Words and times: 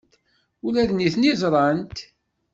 Ula 0.65 0.83
d 0.89 0.91
nitni 0.93 1.31
ẓran-t. 1.41 1.97